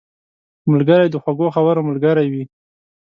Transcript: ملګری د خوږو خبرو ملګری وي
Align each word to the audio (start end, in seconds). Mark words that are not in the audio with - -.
ملګری 0.71 1.07
د 1.09 1.15
خوږو 1.23 1.47
خبرو 1.55 1.87
ملګری 1.89 2.27
وي 2.33 2.43